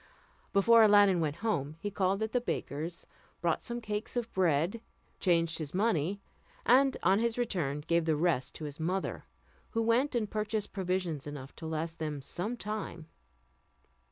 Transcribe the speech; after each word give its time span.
Before 0.51 0.81
Aladdin 0.81 1.19
went 1.19 1.35
home, 1.45 1.75
he 1.79 1.91
called 1.91 2.23
at 2.23 2.35
a 2.35 2.41
baker's, 2.41 3.05
bought 3.39 3.63
some 3.63 3.79
cakes 3.79 4.15
of 4.17 4.33
bread, 4.33 4.81
changed 5.19 5.59
his 5.59 5.75
money, 5.75 6.19
and 6.65 6.97
on 7.03 7.19
his 7.19 7.37
return 7.37 7.81
gave 7.81 8.05
the 8.05 8.15
rest 8.15 8.55
to 8.55 8.65
his 8.65 8.79
mother, 8.79 9.25
who 9.69 9.81
went 9.83 10.15
and 10.15 10.27
purchased 10.27 10.73
provisions 10.73 11.27
enough 11.27 11.55
to 11.57 11.67
last 11.67 11.99
them 11.99 12.19
some 12.19 12.57
time. 12.57 13.09